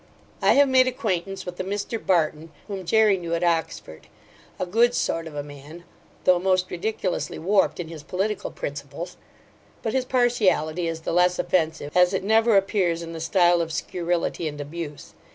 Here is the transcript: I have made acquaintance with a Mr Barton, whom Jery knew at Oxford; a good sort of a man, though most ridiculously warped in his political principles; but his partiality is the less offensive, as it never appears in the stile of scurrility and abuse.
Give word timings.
I 0.41 0.53
have 0.53 0.67
made 0.67 0.87
acquaintance 0.87 1.45
with 1.45 1.59
a 1.59 1.63
Mr 1.63 2.03
Barton, 2.03 2.51
whom 2.67 2.87
Jery 2.87 3.17
knew 3.17 3.35
at 3.35 3.43
Oxford; 3.43 4.07
a 4.59 4.65
good 4.65 4.95
sort 4.95 5.27
of 5.27 5.35
a 5.35 5.43
man, 5.43 5.83
though 6.23 6.39
most 6.39 6.71
ridiculously 6.71 7.37
warped 7.37 7.79
in 7.79 7.87
his 7.87 8.01
political 8.01 8.49
principles; 8.49 9.15
but 9.83 9.93
his 9.93 10.05
partiality 10.05 10.87
is 10.87 11.01
the 11.01 11.13
less 11.13 11.37
offensive, 11.37 11.95
as 11.95 12.15
it 12.15 12.23
never 12.23 12.57
appears 12.57 13.03
in 13.03 13.13
the 13.13 13.19
stile 13.21 13.61
of 13.61 13.71
scurrility 13.71 14.47
and 14.47 14.59
abuse. 14.59 15.13